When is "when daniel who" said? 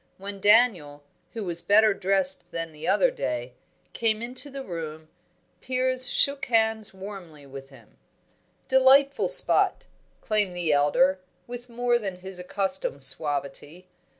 0.17-1.43